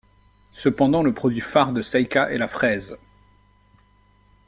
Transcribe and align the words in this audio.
Cependant 0.53 1.03
le 1.03 1.13
produit 1.13 1.41
phare 1.41 1.73
de 1.73 1.83
Seika 1.83 2.31
est 2.31 2.39
la 2.39 2.47
fraise. 2.47 2.97